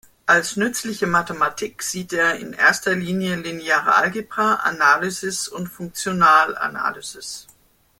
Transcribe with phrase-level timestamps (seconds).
[0.25, 7.45] Als nützliche Mathematik sieht er in erster Linie lineare Algebra, Analysis und Funktionalanalysis.